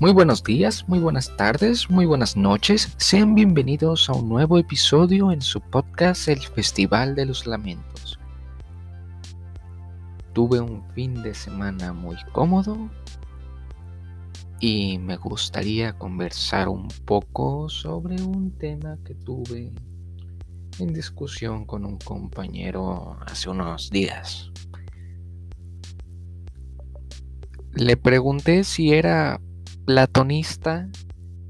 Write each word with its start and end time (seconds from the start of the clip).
Muy 0.00 0.12
buenos 0.12 0.42
días, 0.42 0.88
muy 0.88 0.98
buenas 0.98 1.36
tardes, 1.36 1.90
muy 1.90 2.06
buenas 2.06 2.34
noches. 2.34 2.94
Sean 2.96 3.34
bienvenidos 3.34 4.08
a 4.08 4.14
un 4.14 4.30
nuevo 4.30 4.56
episodio 4.56 5.30
en 5.30 5.42
su 5.42 5.60
podcast 5.60 6.26
El 6.28 6.40
Festival 6.40 7.14
de 7.14 7.26
los 7.26 7.46
Lamentos. 7.46 8.18
Tuve 10.32 10.58
un 10.58 10.82
fin 10.94 11.22
de 11.22 11.34
semana 11.34 11.92
muy 11.92 12.16
cómodo 12.32 12.88
y 14.58 14.96
me 14.96 15.18
gustaría 15.18 15.92
conversar 15.92 16.70
un 16.70 16.88
poco 17.04 17.68
sobre 17.68 18.22
un 18.22 18.52
tema 18.56 18.96
que 19.04 19.14
tuve 19.14 19.70
en 20.78 20.94
discusión 20.94 21.66
con 21.66 21.84
un 21.84 21.98
compañero 21.98 23.18
hace 23.26 23.50
unos 23.50 23.90
días. 23.90 24.50
Le 27.74 27.98
pregunté 27.98 28.64
si 28.64 28.94
era 28.94 29.38
platonista 29.86 30.88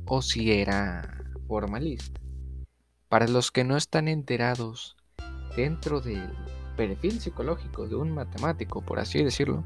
o 0.07 0.23
si 0.23 0.53
era 0.53 1.25
formalista. 1.47 2.21
Para 3.09 3.27
los 3.27 3.51
que 3.51 3.65
no 3.65 3.77
están 3.77 4.09
enterados 4.09 4.97
dentro 5.57 6.01
del 6.01 6.31
perfil 6.77 7.21
psicológico 7.21 7.87
de 7.89 7.97
un 7.97 8.13
matemático, 8.13 8.83
por 8.83 9.01
así 9.01 9.23
decirlo, 9.23 9.63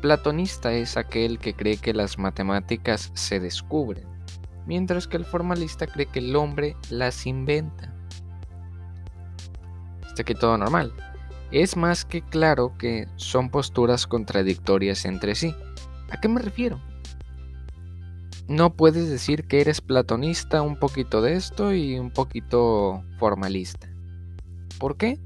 platonista 0.00 0.72
es 0.72 0.96
aquel 0.96 1.38
que 1.38 1.54
cree 1.54 1.76
que 1.76 1.92
las 1.92 2.18
matemáticas 2.18 3.10
se 3.14 3.40
descubren, 3.40 4.06
mientras 4.64 5.08
que 5.08 5.16
el 5.16 5.24
formalista 5.24 5.86
cree 5.86 6.06
que 6.06 6.20
el 6.20 6.36
hombre 6.36 6.76
las 6.88 7.26
inventa. 7.26 7.92
Está 10.06 10.22
aquí 10.22 10.34
todo 10.34 10.56
normal. 10.56 10.92
Es 11.50 11.76
más 11.76 12.04
que 12.04 12.22
claro 12.22 12.76
que 12.78 13.08
son 13.16 13.50
posturas 13.50 14.06
contradictorias 14.06 15.04
entre 15.04 15.34
sí. 15.34 15.54
¿A 16.10 16.20
qué 16.20 16.28
me 16.28 16.40
refiero? 16.40 16.80
No 18.48 18.74
puedes 18.74 19.08
decir 19.08 19.46
que 19.46 19.60
eres 19.60 19.80
platonista 19.80 20.62
un 20.62 20.76
poquito 20.76 21.22
de 21.22 21.34
esto 21.34 21.72
y 21.72 21.98
un 21.98 22.10
poquito 22.10 23.04
formalista. 23.18 23.88
¿Por 24.78 24.96
qué? 24.96 25.18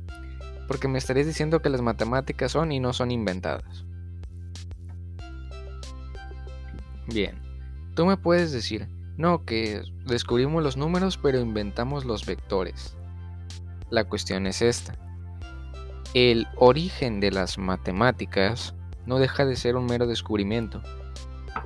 Porque 0.68 0.88
me 0.88 0.98
estarías 0.98 1.26
diciendo 1.26 1.62
que 1.62 1.70
las 1.70 1.80
matemáticas 1.80 2.52
son 2.52 2.72
y 2.72 2.80
no 2.80 2.92
son 2.92 3.10
inventadas. 3.10 3.84
Bien, 7.06 7.40
tú 7.94 8.04
me 8.04 8.16
puedes 8.16 8.52
decir, 8.52 8.88
no, 9.16 9.44
que 9.44 9.82
descubrimos 10.06 10.62
los 10.62 10.76
números 10.76 11.16
pero 11.16 11.40
inventamos 11.40 12.04
los 12.04 12.26
vectores. 12.26 12.96
La 13.90 14.04
cuestión 14.04 14.46
es 14.46 14.60
esta. 14.60 14.94
El 16.12 16.46
origen 16.56 17.20
de 17.20 17.30
las 17.30 17.58
matemáticas 17.58 18.74
no 19.06 19.18
deja 19.18 19.44
de 19.44 19.56
ser 19.56 19.76
un 19.76 19.86
mero 19.86 20.06
descubrimiento 20.06 20.82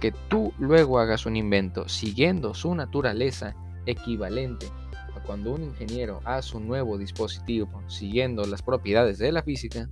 que 0.00 0.12
tú 0.28 0.52
luego 0.58 0.98
hagas 0.98 1.26
un 1.26 1.36
invento 1.36 1.88
siguiendo 1.88 2.54
su 2.54 2.74
naturaleza 2.74 3.54
equivalente 3.86 4.66
a 5.14 5.22
cuando 5.22 5.52
un 5.52 5.62
ingeniero 5.62 6.20
hace 6.24 6.56
un 6.56 6.66
nuevo 6.66 6.98
dispositivo 6.98 7.82
siguiendo 7.88 8.44
las 8.44 8.62
propiedades 8.62 9.18
de 9.18 9.32
la 9.32 9.42
física, 9.42 9.88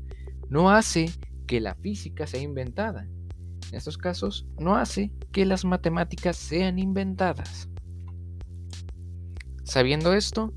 no 0.49 0.71
hace 0.71 1.11
que 1.47 1.61
la 1.61 1.75
física 1.75 2.27
sea 2.27 2.41
inventada. 2.41 3.07
En 3.71 3.75
estos 3.77 3.99
casos, 3.99 4.47
no 4.59 4.77
hace 4.77 5.13
que 5.31 5.45
las 5.45 5.65
matemáticas 5.65 6.37
sean 6.37 6.79
inventadas. 6.79 7.69
Sabiendo 9.65 10.15
esto, 10.15 10.55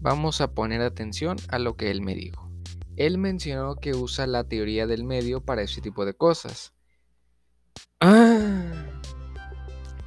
vamos 0.00 0.40
a 0.40 0.52
poner 0.52 0.80
atención 0.80 1.36
a 1.48 1.60
lo 1.60 1.76
que 1.76 1.90
él 1.90 2.02
me 2.02 2.16
dijo. 2.16 2.50
Él 2.96 3.18
mencionó 3.18 3.76
que 3.76 3.94
usa 3.94 4.26
la 4.26 4.44
teoría 4.44 4.86
del 4.86 5.04
medio 5.04 5.40
para 5.40 5.62
ese 5.62 5.80
tipo 5.80 6.04
de 6.04 6.14
cosas. 6.14 6.74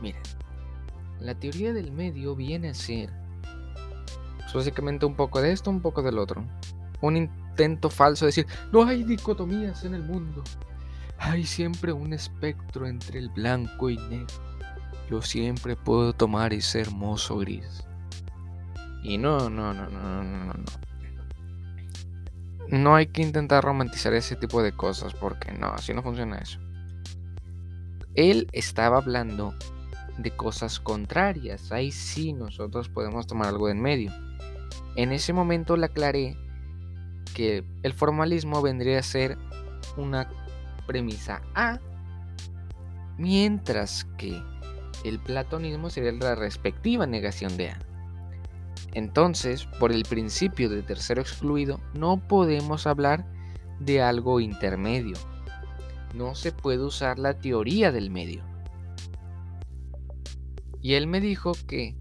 Miren, 0.04 0.22
la 1.22 1.34
teoría 1.34 1.72
del 1.72 1.94
medio 1.94 2.36
viene 2.36 2.70
a 2.70 2.74
ser 2.74 3.10
pues, 4.40 4.54
básicamente 4.54 5.06
un 5.06 5.16
poco 5.16 5.42
de 5.42 5.54
esto, 5.54 5.70
un 5.70 5.80
poco 5.80 6.04
del 6.04 6.20
otro. 6.20 6.44
Un 7.00 7.16
intento 7.16 7.90
falso 7.90 8.26
de 8.26 8.30
decir, 8.30 8.48
no 8.74 8.84
hay 8.84 9.06
dicotomías 9.06 9.86
en 9.86 9.94
el 9.94 10.04
mundo. 10.04 10.44
Hay 11.18 11.46
siempre 11.46 11.94
un 11.94 12.12
espectro 12.12 12.86
entre 12.86 13.18
el 13.20 13.30
blanco 13.30 13.90
y 13.90 13.96
negro. 13.96 14.28
Yo 15.10 15.22
siempre 15.22 15.78
puedo 15.78 16.12
tomar 16.12 16.54
ese 16.54 16.82
hermoso 16.82 17.38
gris. 17.38 17.86
Y 19.04 19.18
no, 19.18 19.50
no, 19.50 19.74
no, 19.74 19.88
no, 19.90 20.22
no, 20.22 20.24
no, 20.24 20.54
no. 20.54 20.64
No 22.68 22.96
hay 22.96 23.08
que 23.08 23.22
intentar 23.22 23.64
romantizar 23.64 24.14
ese 24.14 24.36
tipo 24.36 24.62
de 24.62 24.74
cosas 24.74 25.14
porque 25.14 25.54
no, 25.54 25.68
así 25.68 25.94
no 25.94 26.04
funciona 26.04 26.40
eso. 26.40 26.60
Él 28.16 28.48
estaba 28.52 28.98
hablando 28.98 29.54
de 30.18 30.32
cosas 30.32 30.80
contrarias. 30.80 31.72
Ahí 31.72 31.92
sí 31.92 32.34
nosotros 32.34 32.90
podemos 32.90 33.28
tomar 33.28 33.50
algo 33.50 33.70
en 33.70 33.82
medio. 33.82 34.12
En 34.96 35.12
ese 35.12 35.34
momento 35.34 35.76
le 35.78 35.86
aclaré 35.86 36.38
que 37.34 37.64
el 37.82 37.94
formalismo 37.94 38.62
vendría 38.62 39.00
a 39.00 39.04
ser 39.04 39.38
una 39.98 40.30
premisa 40.86 41.42
A, 41.56 41.80
mientras 43.18 44.06
que 44.18 44.42
el 45.04 45.20
platonismo 45.20 45.90
sería 45.90 46.12
la 46.12 46.36
respectiva 46.36 47.06
negación 47.08 47.58
de 47.58 47.72
A. 47.72 47.80
Entonces, 48.94 49.66
por 49.80 49.92
el 49.92 50.04
principio 50.04 50.70
de 50.70 50.84
tercero 50.84 51.22
excluido, 51.22 51.80
no 51.96 52.18
podemos 52.18 52.86
hablar 52.86 53.26
de 53.80 54.02
algo 54.02 54.40
intermedio. 54.40 55.18
No 56.14 56.36
se 56.36 56.52
puede 56.52 56.84
usar 56.84 57.18
la 57.18 57.34
teoría 57.40 57.92
del 57.92 58.12
medio. 58.12 58.53
Y 60.84 60.96
él 60.96 61.08
me 61.08 61.22
dijo 61.22 61.54
que 61.66 61.96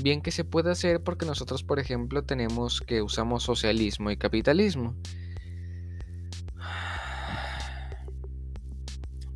bien 0.00 0.20
que 0.20 0.30
se 0.30 0.44
puede 0.44 0.70
hacer 0.70 1.02
porque 1.02 1.24
nosotros, 1.24 1.64
por 1.64 1.80
ejemplo, 1.80 2.22
tenemos 2.22 2.82
que 2.82 3.00
usamos 3.00 3.42
socialismo 3.42 4.10
y 4.10 4.18
capitalismo. 4.18 4.94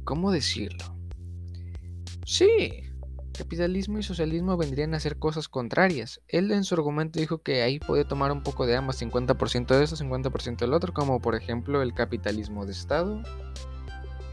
¿Cómo 0.05 0.31
decirlo? 0.31 0.95
Sí, 2.27 2.83
capitalismo 3.33 3.99
y 3.99 4.03
socialismo 4.03 4.59
vendrían 4.59 4.93
a 4.93 5.01
ser 5.01 5.19
cosas 5.19 5.49
contrarias. 5.49 6.21
Él 6.29 6.53
en 6.53 6.65
su 6.65 6.75
argumento 6.75 7.19
dijo 7.19 7.43
que 7.43 7.63
ahí 7.63 7.79
puede 7.79 8.05
tomar 8.05 8.31
un 8.31 8.43
poco 8.43 8.67
de 8.67 8.77
ambas, 8.77 9.01
50% 9.01 9.69
de 9.69 9.85
eso, 9.85 9.97
50% 9.97 10.59
del 10.59 10.75
otro, 10.75 10.93
como 10.93 11.23
por 11.23 11.35
ejemplo 11.35 11.81
el 11.81 11.95
capitalismo 11.95 12.67
de 12.67 12.73
Estado 12.73 13.23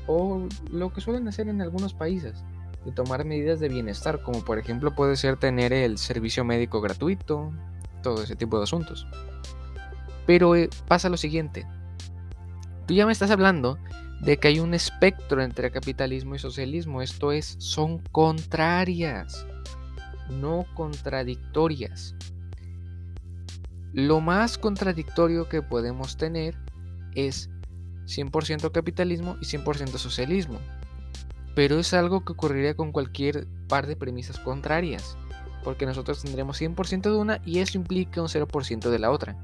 o 0.06 0.50
lo 0.70 0.92
que 0.92 1.00
suelen 1.00 1.30
hacer 1.30 1.48
en 1.48 1.62
algunos 1.62 1.94
países 1.94 2.44
de 2.88 2.94
tomar 2.94 3.26
medidas 3.26 3.60
de 3.60 3.68
bienestar, 3.68 4.22
como 4.22 4.46
por 4.46 4.58
ejemplo 4.58 4.96
puede 4.96 5.18
ser 5.18 5.36
tener 5.36 5.74
el 5.74 5.98
servicio 5.98 6.46
médico 6.46 6.80
gratuito, 6.80 7.52
todo 8.02 8.24
ese 8.24 8.38
tipo 8.38 8.58
de 8.58 8.64
asuntos. 8.64 9.06
Pero 10.26 10.56
eh, 10.56 10.70
pasa 10.88 11.10
lo 11.10 11.18
siguiente, 11.18 11.68
tú 12.88 12.94
ya 12.94 13.06
me 13.06 13.12
estás 13.12 13.30
hablando 13.30 13.78
de 14.22 14.38
que 14.38 14.48
hay 14.48 14.62
un 14.62 14.74
espectro 14.74 15.42
entre 15.42 15.70
capitalismo 15.70 16.36
y 16.36 16.40
socialismo, 16.40 17.02
esto 17.02 17.34
es, 17.34 17.58
son 17.60 18.00
contrarias, 18.14 19.46
no 20.30 20.66
contradictorias. 20.74 22.16
Lo 23.92 24.22
más 24.22 24.58
contradictorio 24.58 25.50
que 25.50 25.62
podemos 25.62 26.16
tener 26.16 26.56
es 27.16 27.50
100% 28.06 28.72
capitalismo 28.72 29.36
y 29.42 29.46
100% 29.46 29.98
socialismo 29.98 30.60
pero 31.58 31.80
es 31.80 31.92
algo 31.96 32.24
que 32.24 32.34
ocurriría 32.34 32.76
con 32.76 32.92
cualquier 32.92 33.48
par 33.68 33.88
de 33.88 33.96
premisas 33.96 34.38
contrarias, 34.38 35.18
porque 35.64 35.88
nosotros 35.88 36.22
tendremos 36.22 36.62
100% 36.62 37.02
de 37.02 37.18
una 37.18 37.42
y 37.46 37.58
eso 37.58 37.80
implica 37.80 38.22
un 38.22 38.28
0% 38.28 38.92
de 38.92 39.00
la 39.00 39.10
otra. 39.10 39.36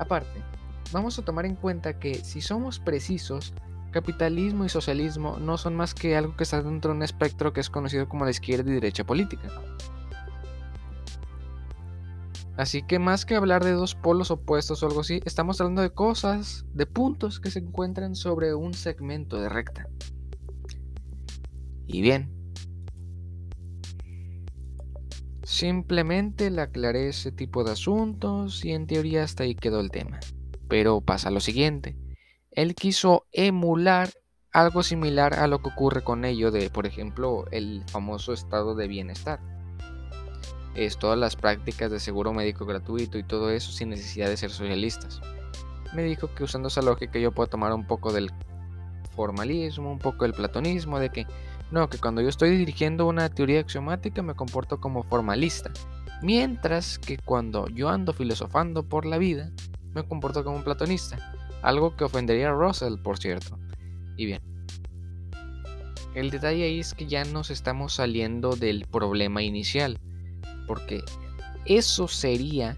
Aparte, 0.00 0.42
vamos 0.90 1.16
a 1.16 1.24
tomar 1.24 1.46
en 1.46 1.54
cuenta 1.54 2.00
que 2.00 2.16
si 2.16 2.40
somos 2.40 2.80
precisos, 2.80 3.54
capitalismo 3.92 4.64
y 4.64 4.68
socialismo 4.68 5.36
no 5.40 5.58
son 5.58 5.76
más 5.76 5.94
que 5.94 6.16
algo 6.16 6.36
que 6.36 6.42
está 6.42 6.60
dentro 6.60 6.90
de 6.90 6.96
un 6.96 7.04
espectro 7.04 7.52
que 7.52 7.60
es 7.60 7.70
conocido 7.70 8.08
como 8.08 8.24
la 8.24 8.32
izquierda 8.32 8.68
y 8.68 8.74
derecha 8.74 9.04
política. 9.04 9.48
Así 12.56 12.82
que 12.82 12.98
más 12.98 13.24
que 13.24 13.36
hablar 13.36 13.62
de 13.62 13.70
dos 13.70 13.94
polos 13.94 14.32
opuestos 14.32 14.82
o 14.82 14.86
algo 14.88 15.02
así, 15.02 15.20
estamos 15.24 15.60
hablando 15.60 15.82
de 15.82 15.90
cosas, 15.90 16.64
de 16.74 16.86
puntos 16.86 17.38
que 17.38 17.52
se 17.52 17.60
encuentran 17.60 18.16
sobre 18.16 18.54
un 18.54 18.74
segmento 18.74 19.40
de 19.40 19.48
recta. 19.48 19.88
Y 21.86 22.02
bien, 22.02 22.30
simplemente 25.44 26.50
le 26.50 26.62
aclaré 26.62 27.08
ese 27.08 27.30
tipo 27.30 27.62
de 27.64 27.72
asuntos 27.72 28.64
y 28.64 28.72
en 28.72 28.86
teoría 28.86 29.22
hasta 29.22 29.44
ahí 29.44 29.54
quedó 29.54 29.80
el 29.80 29.90
tema. 29.90 30.18
Pero 30.68 31.00
pasa 31.00 31.30
lo 31.30 31.40
siguiente, 31.40 31.96
él 32.50 32.74
quiso 32.74 33.26
emular 33.32 34.10
algo 34.52 34.82
similar 34.82 35.34
a 35.34 35.46
lo 35.46 35.60
que 35.60 35.68
ocurre 35.68 36.02
con 36.02 36.24
ello 36.24 36.50
de, 36.50 36.70
por 36.70 36.86
ejemplo, 36.86 37.44
el 37.50 37.84
famoso 37.88 38.32
estado 38.32 38.74
de 38.74 38.88
bienestar. 38.88 39.38
Es 40.74 40.98
todas 40.98 41.18
las 41.18 41.36
prácticas 41.36 41.90
de 41.90 42.00
seguro 42.00 42.32
médico 42.32 42.64
gratuito 42.64 43.18
y 43.18 43.22
todo 43.22 43.50
eso 43.50 43.70
sin 43.70 43.90
necesidad 43.90 44.28
de 44.28 44.38
ser 44.38 44.50
socialistas. 44.50 45.20
Me 45.94 46.02
dijo 46.02 46.34
que 46.34 46.44
usando 46.44 46.68
esa 46.68 46.80
lógica 46.80 47.18
yo 47.18 47.32
puedo 47.32 47.48
tomar 47.48 47.72
un 47.74 47.86
poco 47.86 48.12
del 48.12 48.30
formalismo, 49.14 49.92
un 49.92 49.98
poco 49.98 50.24
del 50.24 50.32
platonismo, 50.32 50.98
de 50.98 51.10
que 51.10 51.26
no, 51.70 51.88
que 51.88 51.98
cuando 51.98 52.20
yo 52.20 52.28
estoy 52.28 52.56
dirigiendo 52.56 53.06
una 53.06 53.28
teoría 53.28 53.60
axiomática 53.60 54.22
me 54.22 54.34
comporto 54.34 54.80
como 54.80 55.02
formalista, 55.02 55.70
mientras 56.22 56.98
que 56.98 57.18
cuando 57.18 57.68
yo 57.68 57.88
ando 57.88 58.12
filosofando 58.12 58.84
por 58.88 59.04
la 59.06 59.18
vida 59.18 59.50
me 59.94 60.04
comporto 60.04 60.44
como 60.44 60.56
un 60.56 60.64
platonista, 60.64 61.18
algo 61.62 61.96
que 61.96 62.04
ofendería 62.04 62.50
a 62.50 62.52
Russell, 62.52 62.98
por 63.02 63.18
cierto. 63.18 63.58
Y 64.16 64.26
bien, 64.26 64.42
el 66.14 66.30
detalle 66.30 66.64
ahí 66.64 66.80
es 66.80 66.94
que 66.94 67.06
ya 67.06 67.24
nos 67.24 67.50
estamos 67.50 67.94
saliendo 67.94 68.56
del 68.56 68.86
problema 68.86 69.42
inicial, 69.42 69.98
porque 70.66 71.02
eso 71.64 72.08
sería 72.08 72.76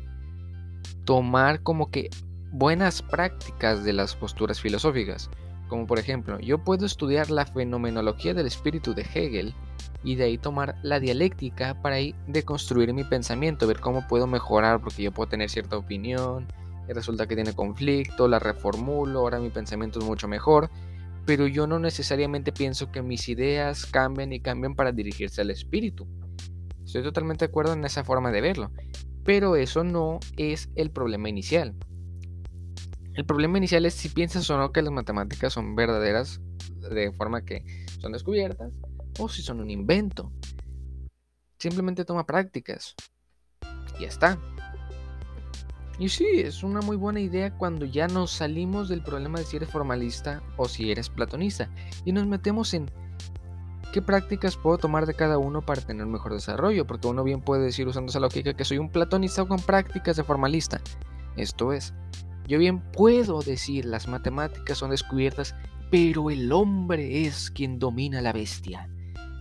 tomar 1.04 1.62
como 1.62 1.90
que 1.90 2.10
buenas 2.50 3.02
prácticas 3.02 3.84
de 3.84 3.92
las 3.92 4.16
posturas 4.16 4.60
filosóficas. 4.60 5.30
Como 5.68 5.86
por 5.86 5.98
ejemplo, 5.98 6.40
yo 6.40 6.58
puedo 6.64 6.86
estudiar 6.86 7.30
la 7.30 7.44
fenomenología 7.44 8.34
del 8.34 8.46
espíritu 8.46 8.94
de 8.94 9.02
Hegel 9.02 9.54
y 10.02 10.14
de 10.14 10.24
ahí 10.24 10.38
tomar 10.38 10.76
la 10.82 10.98
dialéctica 10.98 11.80
para 11.82 11.96
ahí 11.96 12.14
deconstruir 12.26 12.92
mi 12.94 13.04
pensamiento, 13.04 13.66
ver 13.66 13.80
cómo 13.80 14.06
puedo 14.08 14.26
mejorar, 14.26 14.80
porque 14.80 15.02
yo 15.02 15.12
puedo 15.12 15.28
tener 15.28 15.50
cierta 15.50 15.76
opinión 15.76 16.46
y 16.88 16.92
resulta 16.92 17.26
que 17.26 17.34
tiene 17.34 17.52
conflicto, 17.52 18.28
la 18.28 18.38
reformulo, 18.38 19.20
ahora 19.20 19.38
mi 19.38 19.50
pensamiento 19.50 19.98
es 19.98 20.06
mucho 20.06 20.26
mejor, 20.26 20.70
pero 21.26 21.46
yo 21.46 21.66
no 21.66 21.78
necesariamente 21.78 22.52
pienso 22.52 22.90
que 22.90 23.02
mis 23.02 23.28
ideas 23.28 23.84
cambien 23.84 24.32
y 24.32 24.40
cambien 24.40 24.74
para 24.74 24.92
dirigirse 24.92 25.42
al 25.42 25.50
espíritu. 25.50 26.06
Estoy 26.82 27.02
totalmente 27.02 27.44
de 27.44 27.50
acuerdo 27.50 27.74
en 27.74 27.84
esa 27.84 28.04
forma 28.04 28.32
de 28.32 28.40
verlo, 28.40 28.70
pero 29.22 29.56
eso 29.56 29.84
no 29.84 30.20
es 30.38 30.70
el 30.74 30.90
problema 30.90 31.28
inicial. 31.28 31.74
El 33.18 33.24
problema 33.24 33.58
inicial 33.58 33.84
es 33.84 33.94
si 33.94 34.08
piensas 34.10 34.48
o 34.48 34.56
no 34.56 34.70
que 34.70 34.80
las 34.80 34.92
matemáticas 34.92 35.52
son 35.52 35.74
verdaderas 35.74 36.40
de 36.88 37.10
forma 37.10 37.44
que 37.44 37.64
son 38.00 38.12
descubiertas 38.12 38.72
o 39.18 39.28
si 39.28 39.42
son 39.42 39.58
un 39.58 39.70
invento. 39.70 40.30
Simplemente 41.58 42.04
toma 42.04 42.26
prácticas. 42.26 42.94
Y 43.98 44.02
ya 44.02 44.06
está. 44.06 44.38
Y 45.98 46.10
sí, 46.10 46.26
es 46.36 46.62
una 46.62 46.80
muy 46.80 46.96
buena 46.96 47.18
idea 47.18 47.52
cuando 47.58 47.86
ya 47.86 48.06
nos 48.06 48.30
salimos 48.30 48.88
del 48.88 49.02
problema 49.02 49.40
de 49.40 49.46
si 49.46 49.56
eres 49.56 49.70
formalista 49.70 50.40
o 50.56 50.68
si 50.68 50.92
eres 50.92 51.08
platonista 51.08 51.68
y 52.04 52.12
nos 52.12 52.24
metemos 52.24 52.72
en 52.72 52.88
qué 53.92 54.00
prácticas 54.00 54.56
puedo 54.56 54.78
tomar 54.78 55.06
de 55.06 55.14
cada 55.14 55.38
uno 55.38 55.60
para 55.60 55.80
tener 55.80 56.06
mejor 56.06 56.34
desarrollo, 56.34 56.86
porque 56.86 57.08
uno 57.08 57.24
bien 57.24 57.40
puede 57.40 57.64
decir 57.64 57.88
usando 57.88 58.10
esa 58.10 58.20
lógica 58.20 58.54
que 58.54 58.64
soy 58.64 58.78
un 58.78 58.92
platonista 58.92 59.44
con 59.44 59.58
prácticas 59.58 60.16
de 60.16 60.22
formalista. 60.22 60.80
Esto 61.36 61.72
es, 61.72 61.92
yo 62.48 62.58
bien 62.58 62.80
puedo 62.80 63.42
decir 63.42 63.84
las 63.84 64.08
matemáticas 64.08 64.78
son 64.78 64.90
descubiertas, 64.90 65.54
pero 65.90 66.30
el 66.30 66.50
hombre 66.50 67.26
es 67.26 67.50
quien 67.50 67.78
domina 67.78 68.22
la 68.22 68.32
bestia. 68.32 68.88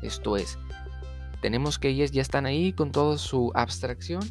Esto 0.03 0.35
es, 0.35 0.59
tenemos 1.41 1.79
que 1.79 1.87
ellas 1.87 2.11
ya 2.11 2.21
están 2.21 2.45
ahí 2.45 2.73
con 2.73 2.91
toda 2.91 3.17
su 3.17 3.51
abstracción 3.55 4.21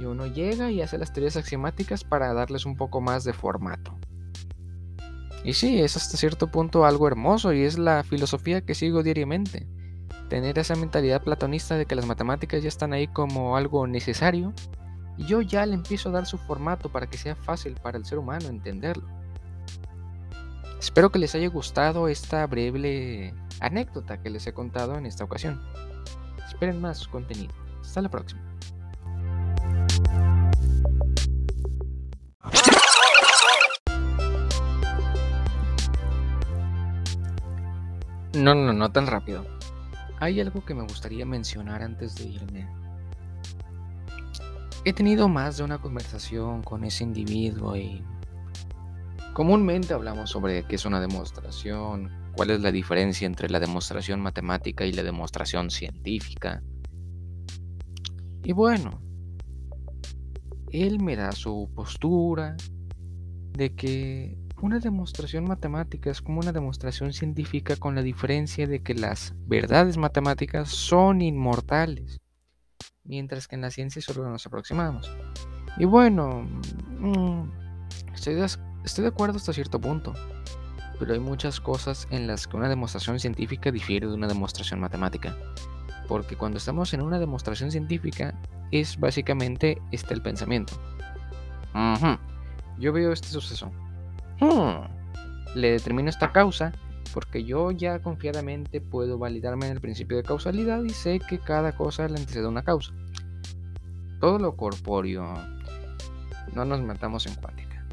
y 0.00 0.06
uno 0.06 0.26
llega 0.26 0.72
y 0.72 0.82
hace 0.82 0.98
las 0.98 1.12
teorías 1.12 1.36
axiomáticas 1.36 2.02
para 2.02 2.34
darles 2.34 2.66
un 2.66 2.76
poco 2.76 3.00
más 3.00 3.22
de 3.22 3.32
formato. 3.32 3.96
Y 5.44 5.52
sí, 5.54 5.80
es 5.80 5.96
hasta 5.96 6.16
cierto 6.16 6.48
punto 6.48 6.84
algo 6.84 7.06
hermoso 7.06 7.52
y 7.52 7.62
es 7.62 7.78
la 7.78 8.02
filosofía 8.02 8.60
que 8.60 8.74
sigo 8.74 9.04
diariamente. 9.04 9.68
Tener 10.28 10.58
esa 10.58 10.74
mentalidad 10.74 11.22
platonista 11.22 11.76
de 11.76 11.86
que 11.86 11.94
las 11.94 12.06
matemáticas 12.06 12.62
ya 12.62 12.68
están 12.68 12.92
ahí 12.92 13.06
como 13.06 13.56
algo 13.56 13.86
necesario 13.86 14.52
y 15.20 15.26
yo 15.26 15.42
ya 15.42 15.66
le 15.66 15.74
empiezo 15.74 16.08
a 16.08 16.12
dar 16.12 16.24
su 16.24 16.38
formato 16.38 16.88
para 16.88 17.06
que 17.06 17.18
sea 17.18 17.36
fácil 17.36 17.74
para 17.74 17.98
el 17.98 18.06
ser 18.06 18.16
humano 18.16 18.48
entenderlo. 18.48 19.06
Espero 20.78 21.10
que 21.10 21.18
les 21.18 21.34
haya 21.34 21.48
gustado 21.48 22.08
esta 22.08 22.46
breve 22.46 23.34
anécdota 23.60 24.22
que 24.22 24.30
les 24.30 24.46
he 24.46 24.54
contado 24.54 24.96
en 24.96 25.04
esta 25.04 25.24
ocasión. 25.24 25.60
Esperen 26.48 26.80
más 26.80 27.06
contenido. 27.06 27.52
Hasta 27.82 28.00
la 28.00 28.08
próxima. 28.08 28.40
No, 38.32 38.54
no, 38.54 38.72
no 38.72 38.90
tan 38.90 39.06
rápido. 39.06 39.44
Hay 40.18 40.40
algo 40.40 40.64
que 40.64 40.72
me 40.72 40.84
gustaría 40.84 41.26
mencionar 41.26 41.82
antes 41.82 42.14
de 42.14 42.24
irme. 42.24 42.80
He 44.82 44.94
tenido 44.94 45.28
más 45.28 45.58
de 45.58 45.64
una 45.64 45.76
conversación 45.76 46.62
con 46.62 46.84
ese 46.84 47.04
individuo 47.04 47.76
y 47.76 48.02
comúnmente 49.34 49.92
hablamos 49.92 50.30
sobre 50.30 50.62
qué 50.62 50.76
es 50.76 50.86
una 50.86 51.02
demostración, 51.02 52.10
cuál 52.34 52.48
es 52.48 52.62
la 52.62 52.72
diferencia 52.72 53.26
entre 53.26 53.50
la 53.50 53.60
demostración 53.60 54.20
matemática 54.20 54.86
y 54.86 54.92
la 54.92 55.02
demostración 55.02 55.70
científica. 55.70 56.62
Y 58.42 58.52
bueno, 58.54 59.02
él 60.72 60.98
me 60.98 61.14
da 61.14 61.32
su 61.32 61.68
postura 61.74 62.56
de 63.52 63.74
que 63.74 64.38
una 64.62 64.78
demostración 64.78 65.44
matemática 65.44 66.10
es 66.10 66.22
como 66.22 66.40
una 66.40 66.52
demostración 66.52 67.12
científica 67.12 67.76
con 67.76 67.94
la 67.94 68.02
diferencia 68.02 68.66
de 68.66 68.82
que 68.82 68.94
las 68.94 69.34
verdades 69.46 69.98
matemáticas 69.98 70.70
son 70.70 71.20
inmortales 71.20 72.18
mientras 73.10 73.48
que 73.48 73.56
en 73.56 73.62
la 73.62 73.70
ciencia 73.70 74.00
solo 74.00 74.30
nos 74.30 74.46
aproximamos. 74.46 75.10
Y 75.76 75.84
bueno, 75.84 76.46
mm, 77.00 77.42
estoy 78.14 78.34
de, 78.34 79.08
acuerdo 79.08 79.36
hasta 79.36 79.52
cierto 79.52 79.80
punto, 79.80 80.14
pero 80.98 81.12
hay 81.12 81.18
muchas 81.18 81.60
cosas 81.60 82.06
en 82.10 82.28
las 82.28 82.46
que 82.46 82.56
una 82.56 82.68
demostración 82.68 83.18
científica 83.18 83.72
difiere 83.72 84.06
de 84.06 84.14
una 84.14 84.28
demostración 84.28 84.78
matemática. 84.78 85.36
Porque 86.06 86.36
cuando 86.36 86.58
estamos 86.58 86.94
en 86.94 87.02
una 87.02 87.18
demostración 87.18 87.72
científica 87.72 88.34
es 88.70 88.98
básicamente 88.98 89.82
este 89.90 90.14
el 90.14 90.22
pensamiento. 90.22 90.74
Yo 92.78 92.92
veo 92.92 93.12
este 93.12 93.28
suceso. 93.28 93.72
Hmm. 94.40 94.86
Le 95.54 95.72
determino 95.72 96.08
esta 96.08 96.32
causa 96.32 96.72
porque 97.12 97.44
yo 97.44 97.70
ya 97.70 98.00
confiadamente 98.00 98.80
puedo 98.80 99.18
validarme 99.18 99.66
en 99.66 99.72
el 99.72 99.80
principio 99.80 100.16
de 100.16 100.22
causalidad 100.22 100.82
y 100.82 100.90
sé 100.90 101.20
que 101.20 101.38
cada 101.38 101.72
cosa 101.72 102.08
le 102.08 102.18
antecede 102.18 102.46
una 102.46 102.62
causa. 102.62 102.92
Todo 104.20 104.38
lo 104.38 104.56
corpóreo, 104.56 105.34
no 106.54 106.64
nos 106.64 106.80
metamos 106.82 107.26
en 107.26 107.34
cuántica. 107.34 107.86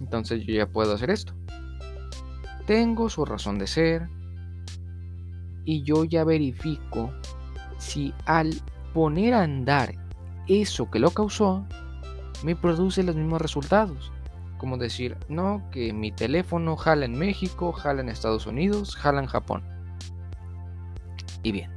Entonces 0.00 0.44
yo 0.44 0.54
ya 0.54 0.66
puedo 0.66 0.94
hacer 0.94 1.10
esto. 1.10 1.32
Tengo 2.66 3.08
su 3.08 3.24
razón 3.24 3.58
de 3.58 3.66
ser 3.66 4.08
y 5.64 5.82
yo 5.84 6.04
ya 6.04 6.24
verifico 6.24 7.12
si 7.78 8.12
al 8.26 8.52
poner 8.92 9.34
a 9.34 9.42
andar 9.42 9.94
eso 10.48 10.90
que 10.90 10.98
lo 10.98 11.10
causó 11.10 11.64
me 12.44 12.56
produce 12.56 13.02
los 13.02 13.16
mismos 13.16 13.40
resultados 13.40 14.12
como 14.62 14.78
decir, 14.78 15.16
no, 15.28 15.60
que 15.72 15.92
mi 15.92 16.12
teléfono 16.12 16.76
jala 16.76 17.04
en 17.04 17.18
México, 17.18 17.72
jala 17.72 18.00
en 18.00 18.08
Estados 18.08 18.46
Unidos, 18.46 18.94
jala 18.94 19.20
en 19.20 19.26
Japón. 19.26 19.64
Y 21.42 21.50
bien, 21.50 21.68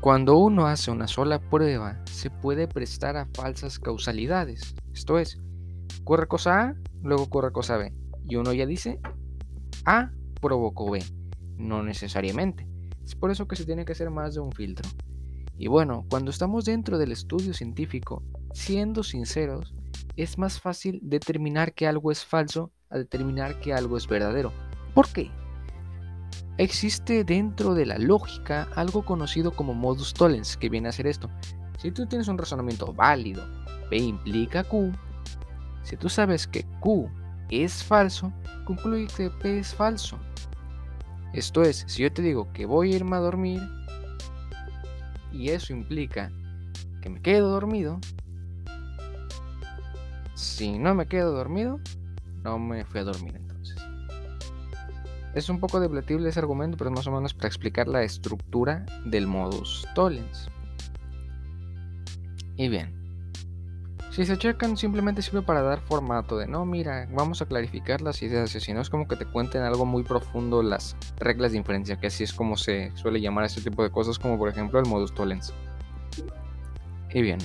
cuando 0.00 0.38
uno 0.38 0.66
hace 0.66 0.90
una 0.90 1.06
sola 1.06 1.38
prueba, 1.38 2.00
se 2.06 2.30
puede 2.30 2.66
prestar 2.66 3.18
a 3.18 3.26
falsas 3.34 3.78
causalidades. 3.78 4.74
Esto 4.94 5.18
es, 5.18 5.38
ocurre 6.00 6.26
cosa 6.26 6.62
A, 6.62 6.74
luego 7.02 7.24
ocurre 7.24 7.52
cosa 7.52 7.76
B. 7.76 7.92
Y 8.26 8.36
uno 8.36 8.54
ya 8.54 8.64
dice, 8.64 8.98
A 9.84 10.10
provocó 10.40 10.90
B. 10.90 11.04
No 11.58 11.82
necesariamente. 11.82 12.66
Es 13.04 13.14
por 13.14 13.30
eso 13.30 13.46
que 13.46 13.56
se 13.56 13.66
tiene 13.66 13.84
que 13.84 13.92
hacer 13.92 14.08
más 14.08 14.34
de 14.34 14.40
un 14.40 14.52
filtro. 14.52 14.88
Y 15.58 15.66
bueno, 15.68 16.06
cuando 16.08 16.30
estamos 16.30 16.64
dentro 16.64 16.96
del 16.96 17.12
estudio 17.12 17.52
científico, 17.52 18.22
siendo 18.54 19.02
sinceros, 19.02 19.74
es 20.16 20.38
más 20.38 20.60
fácil 20.60 21.00
determinar 21.02 21.74
que 21.74 21.86
algo 21.86 22.10
es 22.10 22.24
falso 22.24 22.72
a 22.88 22.96
determinar 22.96 23.60
que 23.60 23.74
algo 23.74 23.98
es 23.98 24.08
verdadero. 24.08 24.52
¿Por 24.94 25.08
qué? 25.08 25.30
Existe 26.60 27.24
dentro 27.24 27.72
de 27.72 27.86
la 27.86 27.96
lógica 27.96 28.68
algo 28.74 29.02
conocido 29.02 29.50
como 29.50 29.72
modus 29.72 30.12
tollens, 30.12 30.58
que 30.58 30.68
viene 30.68 30.90
a 30.90 30.92
ser 30.92 31.06
esto. 31.06 31.30
Si 31.78 31.90
tú 31.90 32.04
tienes 32.04 32.28
un 32.28 32.36
razonamiento 32.36 32.92
válido, 32.92 33.42
P 33.88 33.96
implica 33.96 34.62
Q, 34.62 34.92
si 35.82 35.96
tú 35.96 36.10
sabes 36.10 36.46
que 36.46 36.66
Q 36.80 37.10
es 37.48 37.82
falso, 37.82 38.30
concluye 38.66 39.06
que 39.06 39.30
P 39.30 39.60
es 39.60 39.74
falso. 39.74 40.18
Esto 41.32 41.62
es, 41.62 41.86
si 41.86 42.02
yo 42.02 42.12
te 42.12 42.20
digo 42.20 42.52
que 42.52 42.66
voy 42.66 42.92
a 42.92 42.96
irme 42.96 43.16
a 43.16 43.20
dormir 43.20 43.62
y 45.32 45.48
eso 45.48 45.72
implica 45.72 46.30
que 47.00 47.08
me 47.08 47.22
quedo 47.22 47.48
dormido, 47.48 47.98
si 50.34 50.78
no 50.78 50.94
me 50.94 51.06
quedo 51.06 51.32
dormido, 51.32 51.80
no 52.42 52.58
me 52.58 52.84
fui 52.84 53.00
a 53.00 53.04
dormir. 53.04 53.49
Es 55.34 55.48
un 55.48 55.60
poco 55.60 55.78
depletible 55.78 56.28
ese 56.28 56.40
argumento, 56.40 56.76
pero 56.76 56.90
es 56.90 56.96
más 56.96 57.06
o 57.06 57.12
menos 57.12 57.34
para 57.34 57.46
explicar 57.46 57.86
la 57.86 58.02
estructura 58.02 58.84
del 59.04 59.26
modus 59.26 59.86
tollens. 59.94 60.50
Y 62.56 62.68
bien, 62.68 62.94
Si 64.10 64.26
se 64.26 64.36
checan, 64.36 64.76
simplemente 64.76 65.22
sirve 65.22 65.42
para 65.42 65.62
dar 65.62 65.80
formato 65.80 66.36
de 66.36 66.48
no, 66.48 66.66
mira, 66.66 67.08
vamos 67.12 67.40
a 67.42 67.46
clarificar 67.46 68.00
las 68.00 68.22
ideas. 68.22 68.50
Si 68.50 68.72
no, 68.72 68.80
es 68.80 68.90
como 68.90 69.06
que 69.06 69.14
te 69.14 69.24
cuenten 69.24 69.62
algo 69.62 69.86
muy 69.86 70.02
profundo 70.02 70.64
las 70.64 70.96
reglas 71.18 71.52
de 71.52 71.58
inferencia, 71.58 71.96
que 71.96 72.08
así 72.08 72.24
es 72.24 72.32
como 72.32 72.56
se 72.56 72.90
suele 72.96 73.20
llamar 73.20 73.44
a 73.44 73.46
este 73.46 73.60
tipo 73.62 73.84
de 73.84 73.90
cosas, 73.90 74.18
como 74.18 74.36
por 74.36 74.48
ejemplo 74.48 74.80
el 74.80 74.86
modus 74.86 75.14
tollens. 75.14 75.54
Y 77.14 77.22
bien. 77.22 77.38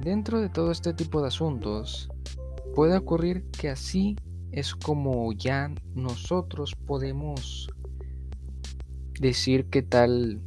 Dentro 0.00 0.40
de 0.40 0.48
todo 0.48 0.70
este 0.70 0.94
tipo 0.94 1.20
de 1.20 1.28
asuntos, 1.28 2.08
puede 2.74 2.96
ocurrir 2.96 3.44
que 3.50 3.68
así 3.68 4.16
es 4.50 4.74
como 4.74 5.30
ya 5.34 5.70
nosotros 5.94 6.74
podemos 6.74 7.68
decir 9.20 9.68
que 9.68 9.82
tal 9.82 10.40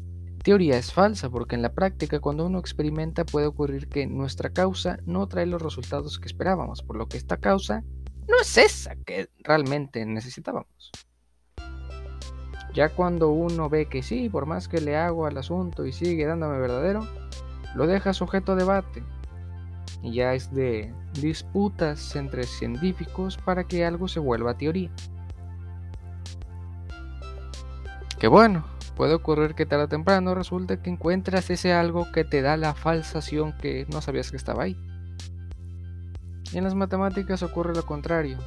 teoría 0.43 0.79
es 0.79 0.91
falsa, 0.91 1.29
porque 1.29 1.53
en 1.53 1.61
la 1.61 1.71
práctica 1.71 2.19
cuando 2.19 2.47
uno 2.47 2.57
experimenta 2.57 3.25
puede 3.25 3.45
ocurrir 3.45 3.89
que 3.89 4.07
nuestra 4.07 4.49
causa 4.49 4.97
no 5.05 5.27
trae 5.27 5.45
los 5.45 5.61
resultados 5.61 6.17
que 6.17 6.25
esperábamos, 6.25 6.81
por 6.81 6.97
lo 6.97 7.07
que 7.07 7.17
esta 7.17 7.37
causa 7.37 7.83
no 8.27 8.41
es 8.41 8.57
esa 8.57 8.95
que 9.05 9.29
realmente 9.43 10.03
necesitábamos. 10.03 10.91
Ya 12.73 12.89
cuando 12.89 13.29
uno 13.29 13.69
ve 13.69 13.85
que 13.85 14.01
sí, 14.01 14.29
por 14.29 14.47
más 14.47 14.67
que 14.67 14.81
le 14.81 14.97
hago 14.97 15.27
al 15.27 15.37
asunto 15.37 15.85
y 15.85 15.91
sigue 15.91 16.25
dándome 16.25 16.57
verdadero, 16.57 17.07
lo 17.75 17.85
deja 17.85 18.13
sujeto 18.13 18.53
a 18.53 18.55
debate. 18.55 19.03
Y 20.03 20.13
ya 20.13 20.33
es 20.33 20.53
de 20.53 20.93
disputas 21.19 22.15
entre 22.15 22.43
científicos 22.43 23.37
para 23.37 23.63
que 23.63 23.85
algo 23.85 24.07
se 24.07 24.19
vuelva 24.19 24.57
teoría. 24.57 24.91
Que 28.19 28.27
bueno, 28.27 28.65
puede 28.95 29.15
ocurrir 29.15 29.55
que 29.55 29.65
tarde 29.65 29.85
o 29.85 29.87
temprano 29.87 30.35
resulte 30.35 30.79
que 30.79 30.91
encuentras 30.91 31.49
ese 31.49 31.73
algo 31.73 32.11
que 32.11 32.23
te 32.23 32.41
da 32.41 32.57
la 32.57 32.75
falsación 32.75 33.57
que 33.57 33.87
no 33.91 34.01
sabías 34.01 34.29
que 34.29 34.37
estaba 34.37 34.63
ahí. 34.63 34.77
Y 36.51 36.57
en 36.57 36.65
las 36.65 36.75
matemáticas 36.75 37.41
ocurre 37.41 37.73
lo 37.73 37.85
contrario 37.85 38.37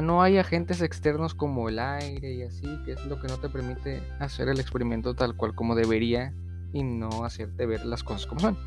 no 0.00 0.22
hay 0.22 0.38
agentes 0.38 0.82
externos 0.82 1.34
como 1.34 1.68
el 1.68 1.78
aire 1.78 2.34
y 2.34 2.42
así, 2.42 2.66
que 2.84 2.92
es 2.92 3.06
lo 3.06 3.20
que 3.20 3.28
no 3.28 3.38
te 3.38 3.48
permite 3.48 4.02
hacer 4.18 4.48
el 4.48 4.60
experimento 4.60 5.14
tal 5.14 5.36
cual 5.36 5.54
como 5.54 5.74
debería 5.74 6.34
y 6.72 6.82
no 6.82 7.24
hacerte 7.24 7.66
ver 7.66 7.84
las 7.86 8.02
cosas 8.02 8.26
como 8.26 8.40
son. 8.40 8.58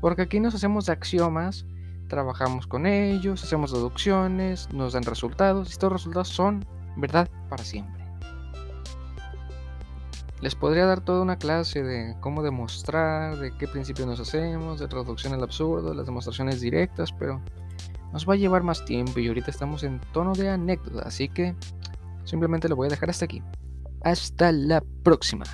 Porque 0.00 0.22
aquí 0.22 0.40
nos 0.40 0.54
hacemos 0.54 0.88
axiomas, 0.88 1.66
trabajamos 2.08 2.66
con 2.66 2.86
ellos, 2.86 3.42
hacemos 3.42 3.72
deducciones, 3.72 4.68
nos 4.72 4.92
dan 4.94 5.04
resultados 5.04 5.68
y 5.68 5.72
estos 5.72 5.92
resultados 5.92 6.28
son 6.28 6.64
verdad 6.96 7.28
para 7.48 7.64
siempre. 7.64 8.00
Les 10.40 10.54
podría 10.54 10.86
dar 10.86 11.00
toda 11.02 11.20
una 11.20 11.36
clase 11.36 11.82
de 11.82 12.16
cómo 12.20 12.42
demostrar, 12.42 13.36
de 13.38 13.54
qué 13.58 13.68
principios 13.68 14.08
nos 14.08 14.20
hacemos, 14.20 14.80
de 14.80 14.88
traducción 14.88 15.34
al 15.34 15.42
absurdo, 15.42 15.92
las 15.92 16.06
demostraciones 16.06 16.62
directas, 16.62 17.12
pero 17.12 17.42
nos 18.12 18.28
va 18.28 18.34
a 18.34 18.36
llevar 18.36 18.62
más 18.62 18.84
tiempo 18.84 19.20
y 19.20 19.28
ahorita 19.28 19.50
estamos 19.50 19.82
en 19.82 20.00
tono 20.12 20.32
de 20.32 20.48
anécdota, 20.48 21.06
así 21.06 21.28
que 21.28 21.54
simplemente 22.24 22.68
lo 22.68 22.76
voy 22.76 22.86
a 22.86 22.90
dejar 22.90 23.10
hasta 23.10 23.26
aquí. 23.26 23.42
Hasta 24.02 24.50
la 24.50 24.82
próxima. 25.02 25.44